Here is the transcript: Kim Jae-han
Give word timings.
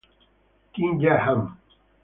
Kim 0.73 0.97
Jae-han 0.99 1.41